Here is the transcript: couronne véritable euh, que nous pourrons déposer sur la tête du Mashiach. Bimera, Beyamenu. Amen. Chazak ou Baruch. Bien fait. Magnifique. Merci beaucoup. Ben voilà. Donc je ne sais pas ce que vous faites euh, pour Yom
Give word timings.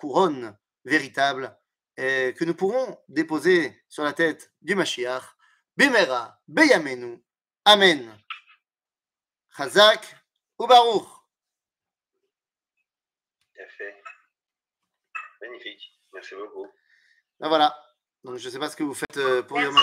couronne 0.00 0.56
véritable 0.86 1.54
euh, 1.98 2.32
que 2.32 2.44
nous 2.44 2.54
pourrons 2.54 2.98
déposer 3.08 3.84
sur 3.88 4.02
la 4.02 4.14
tête 4.14 4.50
du 4.62 4.74
Mashiach. 4.74 5.22
Bimera, 5.76 6.40
Beyamenu. 6.48 7.22
Amen. 7.66 8.18
Chazak 9.56 10.16
ou 10.58 10.66
Baruch. 10.66 11.06
Bien 13.54 13.68
fait. 13.68 14.02
Magnifique. 15.42 16.00
Merci 16.14 16.34
beaucoup. 16.34 16.66
Ben 17.38 17.48
voilà. 17.48 17.76
Donc 18.24 18.36
je 18.36 18.46
ne 18.46 18.52
sais 18.52 18.58
pas 18.58 18.70
ce 18.70 18.76
que 18.76 18.82
vous 18.82 18.94
faites 18.94 19.18
euh, 19.18 19.42
pour 19.42 19.60
Yom 19.60 19.76